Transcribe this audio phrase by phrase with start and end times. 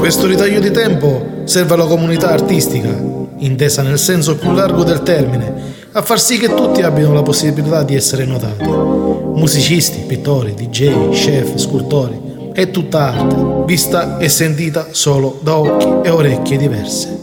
[0.00, 2.88] Questo ritaglio di tempo serve alla comunità artistica,
[3.36, 5.52] intesa nel senso più largo del termine,
[5.92, 8.64] a far sì che tutti abbiano la possibilità di essere notati.
[8.64, 16.08] Musicisti, pittori, DJ, chef, scultori, è tutta arte, vista e sentita solo da occhi e
[16.08, 17.18] orecchie diverse.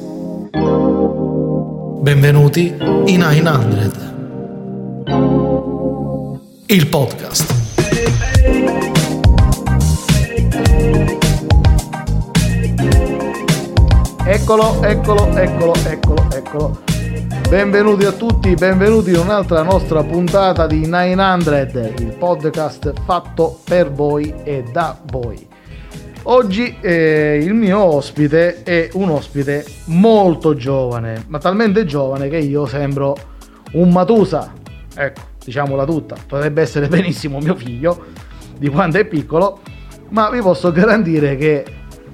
[2.02, 2.75] Benvenuti
[3.05, 4.00] in 900,
[6.68, 7.55] il podcast.
[14.49, 16.79] Eccolo, eccolo, eccolo, eccolo, eccolo.
[17.49, 24.33] Benvenuti a tutti, benvenuti in un'altra nostra puntata di 900, il podcast fatto per voi
[24.45, 25.45] e da voi.
[26.23, 32.65] Oggi eh, il mio ospite è un ospite molto giovane, ma talmente giovane che io
[32.65, 33.17] sembro
[33.73, 34.53] un Matusa.
[34.95, 38.05] Ecco, diciamola tutta, potrebbe essere benissimo mio figlio,
[38.57, 39.59] di quando è piccolo,
[40.11, 41.65] ma vi posso garantire che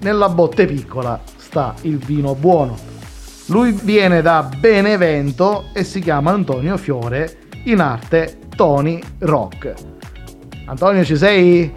[0.01, 1.21] nella botte piccola
[1.53, 2.75] sta il vino buono.
[3.49, 9.73] Lui viene da Benevento e si chiama Antonio Fiore, in arte Tony Rock.
[10.65, 11.71] Antonio, ci sei?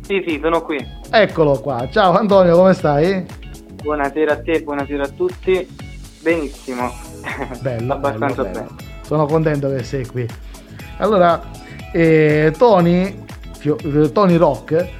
[0.00, 0.82] Sì, sì, sono qui.
[1.10, 1.86] Eccolo qua.
[1.90, 3.26] Ciao Antonio, come stai?
[3.82, 5.68] Buonasera a te, buonasera a tutti.
[6.22, 6.90] Benissimo.
[7.60, 7.92] Bello.
[8.00, 8.74] Abbastanza bello, bello.
[8.76, 8.88] bene.
[9.02, 10.26] Sono contento che sei qui.
[10.96, 11.38] Allora,
[11.92, 13.24] eh, Tony,
[14.12, 14.99] Tony Rock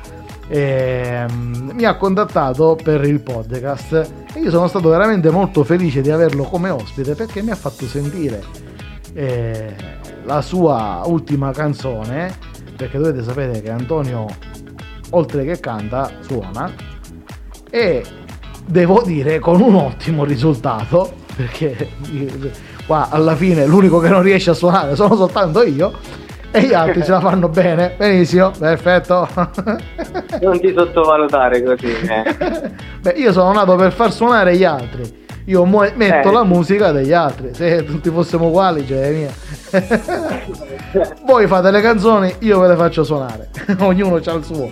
[0.51, 3.93] ehm, mi ha contattato per il podcast
[4.35, 7.87] e io sono stato veramente molto felice di averlo come ospite perché mi ha fatto
[7.87, 8.43] sentire
[9.15, 9.75] eh,
[10.25, 12.33] la sua ultima canzone
[12.77, 14.27] perché dovete sapere che Antonio
[15.11, 16.73] oltre che canta suona
[17.71, 18.05] e
[18.67, 21.91] devo dire con un ottimo risultato perché
[22.87, 25.93] qua alla fine l'unico che non riesce a suonare sono soltanto io
[26.53, 29.29] e gli altri ce la fanno bene benissimo perfetto
[30.41, 31.87] Non ti sottovalutare così.
[31.93, 32.71] eh.
[33.03, 35.19] Beh, io sono nato per far suonare gli altri.
[35.47, 36.33] Io mu- metto Eh.
[36.33, 37.51] la musica degli altri.
[37.55, 39.31] Se tutti fossimo uguali, cioè mia.
[41.27, 43.49] Voi fate le canzoni, io ve le faccio suonare.
[43.81, 44.71] Ognuno ha il suo.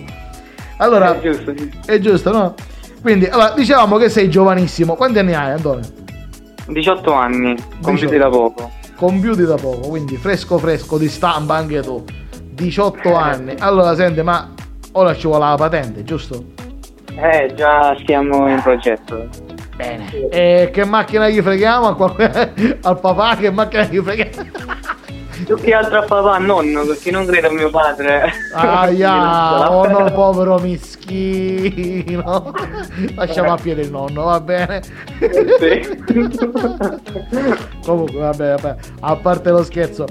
[0.77, 1.53] Allora, Eh, giusto,
[1.85, 2.53] è giusto, no?
[3.01, 4.95] Quindi, allora, dicevamo che sei giovanissimo.
[4.95, 5.83] Quanti anni hai, Antonio?
[6.67, 8.17] 18 anni, compiuti 18.
[8.17, 8.71] da poco.
[8.99, 12.03] Compiuti da poco, quindi fresco fresco di stampa anche tu.
[12.51, 13.55] 18 anni.
[13.59, 14.49] Allora, senti, ma
[14.91, 16.43] ora ci vuole la patente, giusto?
[17.15, 19.29] Eh, già stiamo in progetto.
[19.77, 20.27] Bene.
[20.29, 23.37] E che macchina gli freghiamo al papà?
[23.37, 24.49] Che macchina gli freghiamo?
[25.45, 28.31] Più che altro a papà, nonno, perché non credo a mio padre.
[28.53, 32.53] Aia, oh no, povero mischino.
[33.15, 34.81] Lasciamo a piede il nonno, va bene?
[35.59, 36.03] Sì.
[37.83, 40.05] Comunque, vabbè, vabbè, a parte lo scherzo,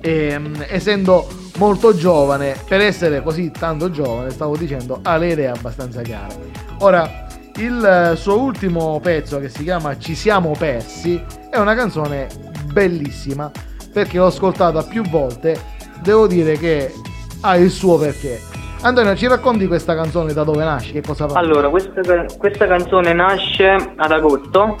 [0.00, 1.26] ehm, essendo
[1.56, 6.34] molto giovane, per essere così tanto giovane, stavo dicendo, ha le idee abbastanza chiare.
[6.80, 7.24] Ora,
[7.56, 12.28] il eh, suo ultimo pezzo che si chiama Ci siamo persi è una canzone
[12.70, 13.50] bellissima
[13.96, 15.58] perché l'ho ascoltata più volte.
[16.02, 16.92] Devo dire che
[17.40, 18.38] ha il suo perché.
[18.82, 20.92] Antonio, ci racconti questa canzone da dove nasce?
[20.92, 21.38] Che cosa fa?
[21.38, 24.76] Allora, questa, questa canzone nasce ad agosto,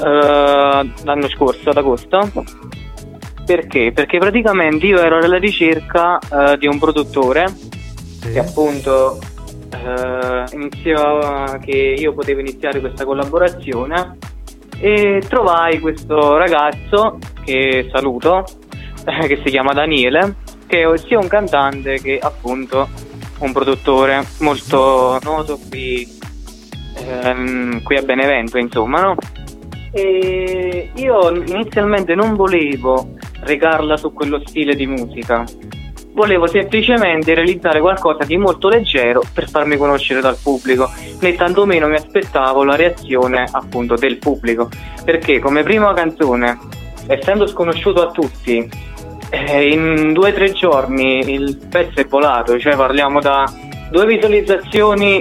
[0.00, 2.30] eh, l'anno scorso, ad agosto.
[3.44, 3.90] Perché?
[3.92, 8.30] Perché praticamente io ero alla ricerca eh, di un produttore Sì.
[8.30, 9.18] che appunto
[9.70, 14.18] eh, iniziò che io potevo iniziare questa collaborazione
[14.78, 18.44] e trovai questo ragazzo che saluto
[19.04, 22.88] eh, che si chiama Daniele che è sia un cantante che appunto
[23.38, 26.06] un produttore molto noto qui,
[26.96, 29.16] ehm, qui a Benevento insomma no?
[29.92, 35.44] e io inizialmente non volevo recarla su quello stile di musica
[36.14, 40.88] volevo semplicemente realizzare qualcosa di molto leggero per farmi conoscere dal pubblico,
[41.20, 44.68] né tantomeno mi aspettavo la reazione appunto del pubblico,
[45.04, 46.58] perché come prima canzone,
[47.06, 48.68] essendo sconosciuto a tutti,
[49.30, 53.44] eh, in due o tre giorni il pezzo è volato, cioè parliamo da
[53.90, 55.20] due visualizzazioni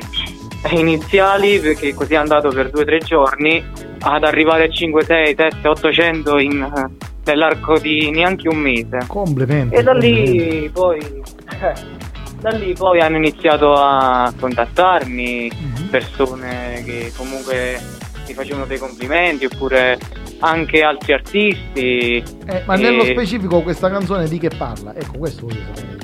[0.72, 3.64] iniziali, perché così è andato per due o tre giorni,
[4.00, 9.00] ad arrivare a 5, 6, 7, 800 in, eh, nell'arco di neanche un mese.
[9.08, 9.76] Complimenti.
[9.76, 11.00] E da lì poi
[12.42, 15.88] da lì poi hanno iniziato a contattarmi Mhm.
[15.90, 17.80] persone che comunque
[18.28, 19.98] mi facevano dei complimenti oppure
[20.44, 22.24] anche altri artisti.
[22.46, 24.94] Eh, ma nello E- specifico questa canzone di che parla?
[24.94, 25.98] Ecco, questo voglio sapere.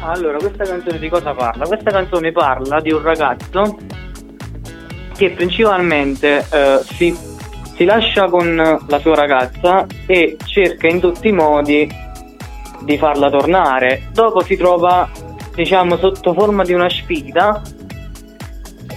[0.00, 1.66] Allora, questa canzone di cosa parla?
[1.66, 3.76] Questa canzone parla di un ragazzo
[5.16, 7.16] che principalmente eh, si,
[7.74, 8.54] si lascia con
[8.86, 11.88] la sua ragazza e cerca in tutti i modi
[12.82, 14.08] di farla tornare.
[14.12, 15.08] Dopo si trova,
[15.54, 17.60] diciamo, sotto forma di una sfida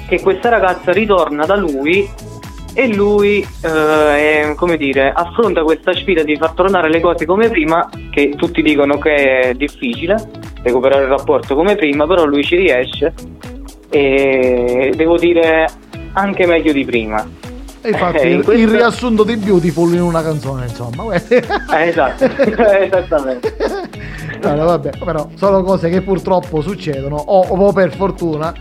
[0.08, 2.08] che questa ragazza ritorna da lui
[2.78, 7.90] e lui, eh, come dire, affronta questa sfida di far tornare le cose come prima,
[8.12, 10.18] che tutti dicono che è difficile
[10.62, 13.14] recuperare il rapporto come prima, però lui ci riesce
[13.90, 15.70] e devo dire
[16.14, 17.26] anche meglio di prima.
[17.82, 18.62] E infatti eh, il, questo...
[18.62, 21.14] il, riassunto di Beautiful in una canzone, insomma.
[21.14, 23.56] Eh, esatto, esattamente.
[24.42, 28.54] Allora, vabbè, però sono cose che purtroppo succedono, o, o per fortuna.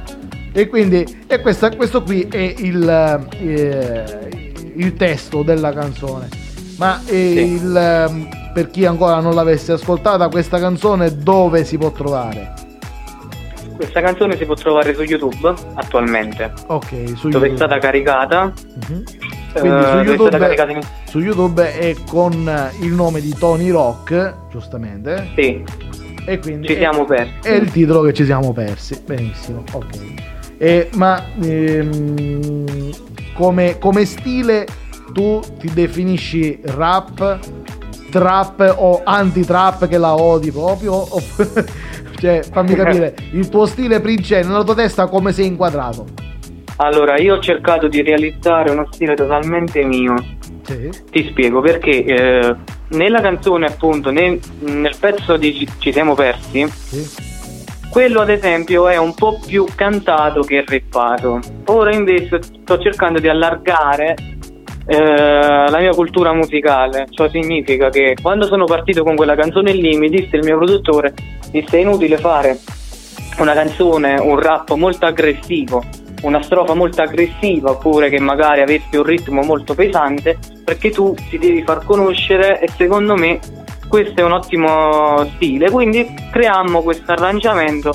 [0.57, 6.29] E quindi e questa, questo qui è il, eh, il, testo della canzone.
[6.79, 7.55] Ma sì.
[7.55, 12.53] il, per chi ancora non l'avesse ascoltata, questa canzone dove si può trovare?
[13.75, 16.53] Questa canzone si può trovare su YouTube attualmente.
[16.69, 16.87] Ok,
[17.17, 17.49] su dove YouTube.
[17.49, 18.53] è stata caricata.
[18.55, 19.03] Uh-huh.
[19.59, 20.81] Quindi uh, su, YouTube, in...
[21.07, 25.31] su, YouTube, è con il nome di Tony Rock, giustamente.
[25.35, 25.65] Sì.
[26.27, 27.33] E quindi ci siamo persi.
[27.43, 29.03] È il titolo che ci siamo persi.
[29.05, 30.33] Benissimo, ok.
[30.59, 32.91] E, ma ehm,
[33.35, 34.67] come, come stile
[35.13, 37.39] tu ti definisci rap,
[38.11, 41.07] trap o anti-trap che la odi proprio?
[42.17, 46.07] Cioè, fammi capire, il tuo stile Prince nella tua testa come sei inquadrato?
[46.77, 50.15] Allora, io ho cercato di realizzare uno stile totalmente mio.
[50.63, 50.91] Sì.
[51.11, 52.57] Ti spiego perché eh,
[52.89, 57.33] nella canzone, appunto, nel, nel pezzo di Ci siamo persi, sì.
[57.95, 61.39] Quello ad esempio è un po' più cantato che rappato.
[61.67, 64.17] Ora invece sto cercando di allargare
[64.85, 67.07] eh, la mia cultura musicale.
[67.09, 71.15] Ciò significa che quando sono partito con quella canzone lì mi disse il mio produttore
[71.53, 72.59] disse è inutile fare
[73.39, 75.81] una canzone, un rap molto aggressivo,
[76.23, 81.39] una strofa molto aggressiva oppure che magari avesse un ritmo molto pesante perché tu ti
[81.39, 83.39] devi far conoscere e secondo me
[83.95, 87.93] questo è un ottimo stile quindi creiamo questo arrangiamento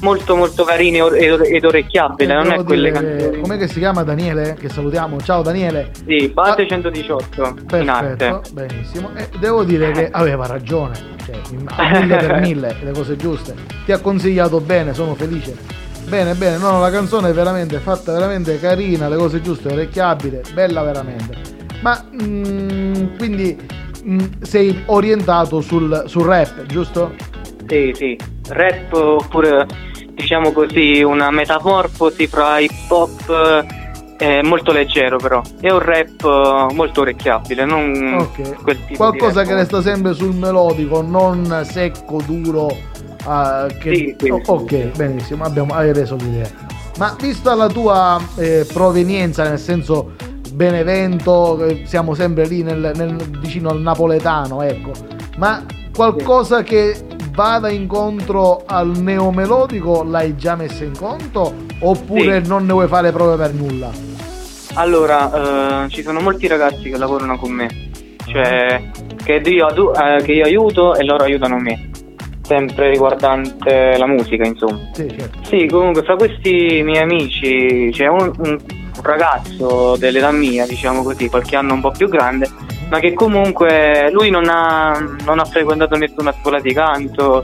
[0.00, 3.40] molto molto carino ed orecchiabile, non è quelle canzoni.
[3.40, 4.54] Com'è che si chiama Daniele?
[4.58, 5.18] Che salutiamo.
[5.20, 5.90] Ciao Daniele.
[6.06, 9.10] Sì, Bate ah, 118 perfetto, benissimo.
[9.14, 10.94] E devo dire che aveva ragione,
[11.24, 13.54] cioè, a mille per mille, le cose giuste.
[13.86, 15.56] Ti ha consigliato bene, sono felice.
[16.06, 20.82] Bene, bene, no, la canzone è veramente fatta veramente carina, le cose giuste, orecchiabile, bella
[20.82, 21.54] veramente.
[21.80, 23.56] Ma mm, quindi
[24.08, 27.14] mm, sei orientato sul, sul rap, giusto?
[27.66, 28.18] Sì, sì,
[28.48, 29.66] rap oppure
[30.10, 33.64] diciamo così una metamorfosi fra hip hop
[34.18, 35.42] eh, molto leggero però.
[35.60, 38.54] È un rap eh, molto orecchiabile non okay.
[38.96, 43.94] qualcosa che resta sempre sul melodico non secco duro uh, che...
[43.94, 46.48] sì, sì, oh, ok benissimo abbiamo, hai reso l'idea.
[46.98, 50.12] Ma vista la tua eh, provenienza nel senso
[50.56, 54.92] Benevento eh, siamo sempre lì nel, nel, vicino al napoletano ecco
[55.36, 55.62] ma
[55.94, 56.96] qualcosa che
[57.32, 62.48] vada incontro al neomelodico l'hai già messo in conto oppure sì.
[62.48, 63.90] non ne vuoi fare proprio per nulla?
[64.76, 67.68] Allora, eh, ci sono molti ragazzi che lavorano con me,
[68.26, 68.90] cioè
[69.22, 71.90] che io, eh, che io aiuto e loro aiutano me
[72.46, 74.78] sempre riguardante la musica, insomma.
[74.92, 75.38] Sì, certo.
[75.42, 78.58] sì, comunque fra questi miei amici c'è un, un,
[79.02, 82.48] ragazzo dell'età mia, diciamo così, qualche anno un po' più grande,
[82.88, 87.42] ma che comunque lui non ha, non ha frequentato nessuna scuola di canto,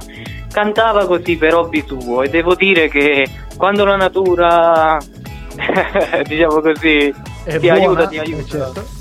[0.53, 3.27] cantava così per hobby suo e devo dire che
[3.57, 4.99] quando la natura,
[6.27, 7.13] diciamo così,
[7.45, 8.45] È ti buona, aiuta, ti aiuta.
[8.45, 9.01] Certo.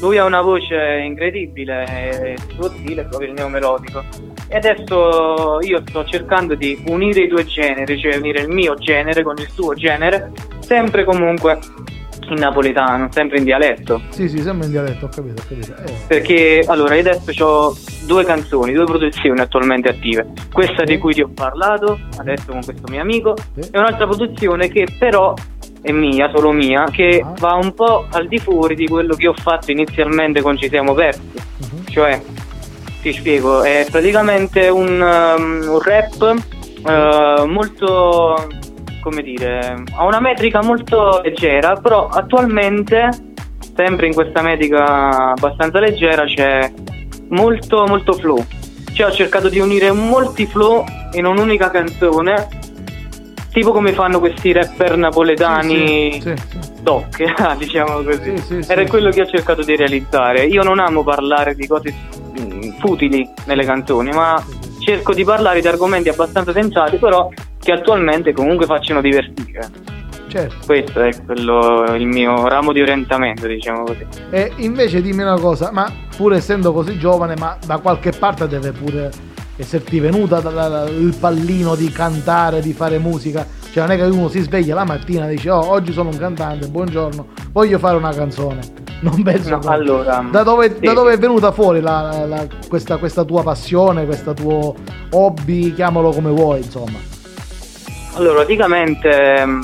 [0.00, 4.02] Lui ha una voce incredibile il suo stile è proprio il neomelodico.
[4.48, 9.22] E adesso io sto cercando di unire i due generi, cioè unire il mio genere
[9.22, 10.32] con il suo genere,
[10.70, 11.58] sempre comunque
[12.28, 14.02] in napoletano, sempre in dialetto.
[14.10, 15.74] Sì, sì, sempre in dialetto, ho capito, ho capito.
[15.82, 15.92] Eh.
[16.06, 20.28] Perché allora io adesso ho due canzoni, due produzioni attualmente attive.
[20.52, 20.92] Questa sì.
[20.92, 23.68] di cui ti ho parlato, adesso con questo mio amico, sì.
[23.72, 25.34] e un'altra produzione che però
[25.82, 27.34] è mia, solo mia, che ah.
[27.36, 30.94] va un po' al di fuori di quello che ho fatto inizialmente con Ci siamo
[30.94, 31.32] persi.
[31.32, 31.84] Uh-huh.
[31.90, 32.22] Cioè,
[33.02, 36.36] ti spiego, è praticamente un, um, un rap
[36.84, 38.46] uh, molto
[39.00, 43.08] come dire, ha una metrica molto leggera, però attualmente,
[43.74, 46.72] sempre in questa metrica abbastanza leggera, c'è
[47.28, 48.44] molto, molto flow.
[48.92, 52.48] Cioè ho cercato di unire molti flow in un'unica canzone,
[53.52, 58.64] tipo come fanno questi rapper napoletani sì, sì, sì, doc, diciamo così.
[58.66, 60.44] Era quello che ho cercato di realizzare.
[60.44, 61.94] Io non amo parlare di cose
[62.78, 64.42] futili nelle canzoni, ma
[64.80, 67.28] cerco di parlare di argomenti abbastanza sensati, però
[67.60, 69.88] che attualmente comunque facciano divertire.
[70.28, 70.54] Certo.
[70.64, 74.06] Questo è quello, il mio ramo di orientamento, diciamo così.
[74.30, 78.70] E invece dimmi una cosa, ma pur essendo così giovane, ma da qualche parte deve
[78.70, 79.10] pure
[79.56, 80.38] esserti venuta
[80.88, 83.44] il pallino di cantare, di fare musica.
[83.72, 86.16] Cioè non è che uno si sveglia la mattina e dice oh oggi sono un
[86.16, 88.88] cantante, buongiorno, voglio fare una canzone.
[89.00, 89.56] Non penso.
[89.56, 90.80] No, allora, da, dove, sì.
[90.80, 94.74] da dove è venuta fuori la, la, questa, questa tua passione, questo tuo
[95.12, 97.09] hobby, chiamalo come vuoi, insomma.
[98.14, 99.62] Allora, praticamente, mm,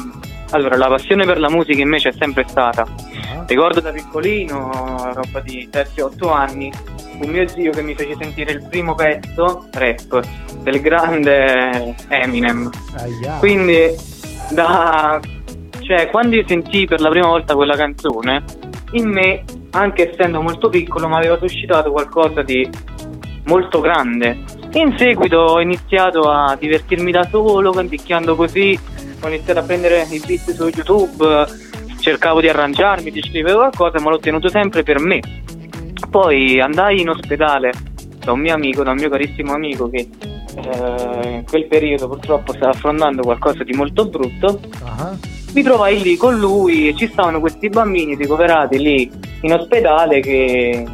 [0.50, 2.82] allora, la passione per la musica in me c'è sempre stata.
[2.82, 6.70] Ah, Ricordo da piccolino, roba di 7-8 anni,
[7.20, 10.20] un mio zio che mi fece sentire il primo pezzo, rap,
[10.62, 12.70] del grande Eminem.
[12.98, 13.36] aia.
[13.38, 13.94] Quindi,
[14.50, 15.20] da,
[15.80, 18.44] cioè, quando io sentii per la prima volta quella canzone,
[18.92, 22.68] in me, anche essendo molto piccolo, mi aveva suscitato qualcosa di
[23.46, 24.38] molto grande.
[24.74, 28.78] In seguito ho iniziato a divertirmi da solo, canticchiando così,
[29.20, 31.46] ho iniziato a prendere i beat su YouTube,
[31.98, 35.20] cercavo di arrangiarmi, di scrivere qualcosa, ma l'ho tenuto sempre per me.
[36.10, 37.72] Poi andai in ospedale
[38.24, 40.08] da un mio amico, da un mio carissimo amico che
[40.56, 44.60] eh, in quel periodo purtroppo stava affrontando qualcosa di molto brutto.
[44.84, 45.16] Ah,
[45.52, 49.10] Mi trovai lì con lui e ci stavano questi bambini ricoverati lì
[49.42, 50.84] in ospedale che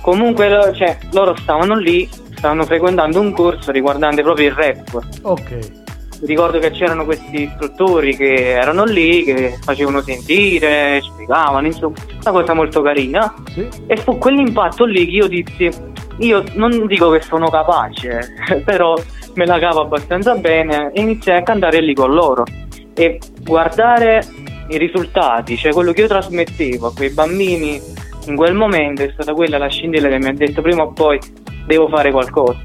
[0.00, 5.00] comunque lo- cioè, loro stavano lì, stavano frequentando un corso riguardante proprio il rap.
[5.22, 5.78] ok.
[6.22, 12.52] Ricordo che c'erano questi istruttori che erano lì, che facevano sentire, spiegavano, insomma, una cosa
[12.52, 13.32] molto carina.
[13.54, 13.66] Sì.
[13.86, 15.70] E fu quell'impatto lì che io dissi,
[16.18, 18.34] io non dico che sono capace,
[18.66, 18.94] però
[19.34, 22.44] me la cavo abbastanza bene e iniziai a cantare lì con loro.
[22.92, 24.22] E guardare
[24.68, 27.80] i risultati, cioè quello che io trasmettevo a quei bambini
[28.26, 31.18] in quel momento è stata quella la scintilla che mi ha detto prima o poi
[31.66, 32.58] devo fare qualcosa.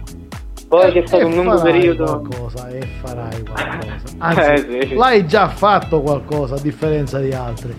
[0.67, 2.03] Poi c'è stato un lungo periodo.
[2.27, 4.15] qualcosa e farai qualcosa.
[4.17, 4.41] Anzi,
[4.77, 4.93] Eh, sì.
[4.95, 7.73] l'hai già fatto qualcosa a differenza di altri.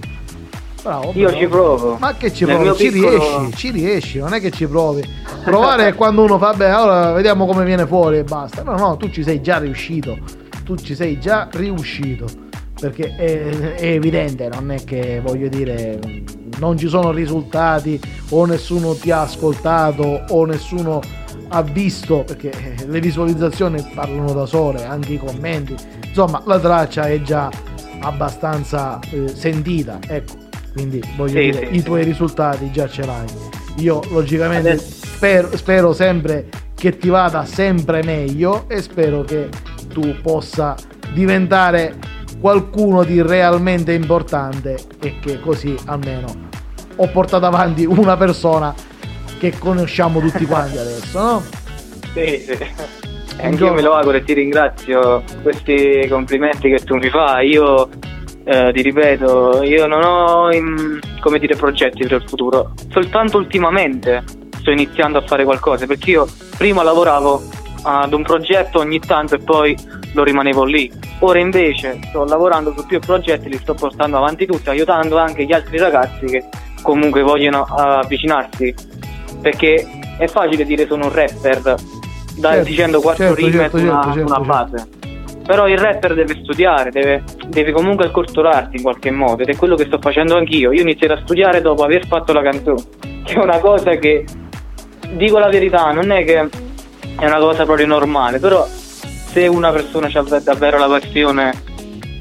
[0.83, 1.11] Bravo.
[1.15, 1.37] Io bravo.
[1.37, 1.97] ci provo.
[1.99, 2.79] Ma che ci Nel provi?
[2.85, 5.03] Ci piccolo- riesci, ci riesci, non è che ci provi.
[5.45, 8.63] Provare è quando uno fa bene, allora vediamo come viene fuori e basta.
[8.63, 10.17] No, no, tu ci sei già riuscito.
[10.65, 12.27] Tu ci sei già riuscito.
[12.81, 15.99] Perché è, è evidente, non è che voglio dire,
[16.59, 21.01] non ci sono risultati o nessuno ti ha ascoltato o nessuno
[21.49, 25.75] ha visto, perché eh, le visualizzazioni parlano da sole, anche i commenti.
[26.07, 27.51] Insomma, la traccia è già
[28.01, 30.35] abbastanza eh, sentita, ecco.
[30.73, 31.85] Quindi voglio Sì, dire, sì, i sì.
[31.85, 33.27] tuoi risultati già ce l'hai.
[33.77, 39.49] Io logicamente Adesso- spero, spero sempre che ti vada sempre meglio e spero che
[39.89, 40.75] tu possa
[41.15, 41.95] diventare
[42.41, 46.27] qualcuno di realmente importante e che così almeno
[46.97, 48.75] ho portato avanti una persona
[49.39, 51.43] che conosciamo tutti quanti adesso, no?
[52.15, 52.59] Sì, sì.
[53.39, 57.51] Anch'io me lo auguro e ti ringrazio questi complimenti che tu mi fai.
[57.51, 57.91] Io
[58.45, 64.25] eh, ti ripeto, io non ho in- come dire progetti per il futuro, soltanto ultimamente
[64.59, 66.27] sto iniziando a fare qualcosa perché io
[66.57, 67.43] prima lavoravo
[67.83, 69.77] ad un progetto ogni tanto e poi
[70.17, 70.91] lo rimanevo lì.
[71.21, 75.53] Ora invece sto lavorando su più progetti, li sto portando avanti tutti, aiutando anche gli
[75.53, 76.45] altri ragazzi che
[76.83, 78.75] comunque vogliono avvicinarsi.
[79.41, 79.87] Perché
[80.19, 81.77] è facile dire sono un rapper da-
[82.39, 84.89] Certo, dicendo quattro certo, rime certo, una, certo, una certo, base.
[85.47, 89.75] Però il rapper deve studiare deve, deve comunque acculturarsi in qualche modo ed è quello
[89.75, 90.73] che sto facendo anch'io.
[90.73, 92.83] Io ho iniziato a studiare dopo aver fatto la canzone
[93.27, 94.25] che è una cosa che
[95.15, 96.49] dico la verità non è che
[97.19, 98.67] è una cosa proprio normale però
[99.37, 101.53] se una persona ha davvero la passione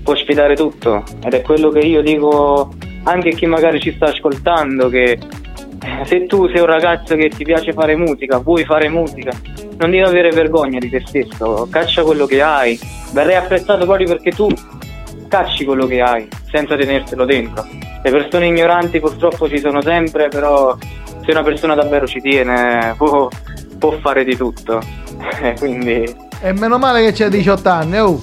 [0.03, 4.07] può sfidare tutto ed è quello che io dico anche a chi magari ci sta
[4.07, 8.89] ascoltando che eh, se tu sei un ragazzo che ti piace fare musica, vuoi fare
[8.89, 9.31] musica,
[9.77, 12.77] non devi avere vergogna di te stesso, caccia quello che hai,
[13.13, 14.50] verrai apprezzato proprio perché tu
[15.29, 17.65] cacci quello che hai senza tenerselo dentro.
[18.03, 20.75] Le persone ignoranti purtroppo ci sono sempre, però
[21.24, 23.29] se una persona davvero ci tiene può,
[23.79, 25.03] può fare di tutto.
[25.41, 28.20] Eh, Quindi E meno male che c'è 18 anni, oh.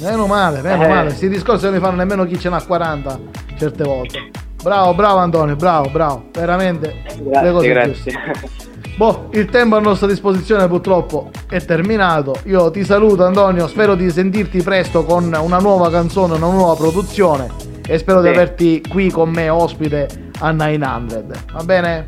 [0.00, 0.88] Meno male, meno Eh.
[0.88, 1.06] male.
[1.08, 3.18] Questi discorsi non li fanno nemmeno chi ce n'ha 40
[3.56, 4.30] certe volte.
[4.62, 6.24] Bravo, bravo Antonio, bravo, bravo.
[6.32, 8.10] Veramente le cose grazie, giuste.
[8.10, 8.48] grazie.
[8.96, 12.34] Boh, il tempo a nostra disposizione purtroppo è terminato.
[12.44, 17.46] Io ti saluto Antonio, spero di sentirti presto con una nuova canzone, una nuova produzione
[17.86, 18.34] e spero di Sì.
[18.34, 20.08] averti qui con me ospite
[20.40, 21.24] a 900.
[21.52, 22.06] Va bene?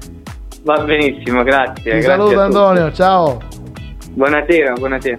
[0.65, 1.75] Va benissimo, grazie.
[1.83, 2.41] Ti grazie saluto.
[2.41, 3.39] Antonio, ciao.
[4.11, 5.19] Buonasera, buonasera.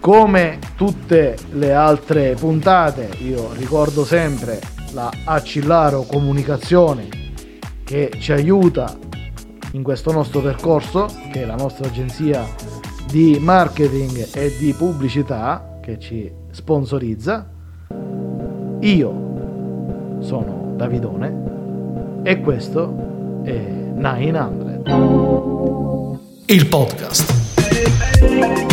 [0.00, 4.58] Come tutte le altre puntate, io ricordo sempre
[4.94, 7.08] la Accillaro Comunicazione
[7.84, 8.96] che ci aiuta
[9.72, 12.46] in questo nostro percorso, che è la nostra agenzia
[13.10, 17.46] di marketing e di pubblicità che ci sponsorizza.
[18.80, 19.12] Io
[20.20, 26.18] sono Davidone e questo è 900.
[26.46, 28.69] Il podcast.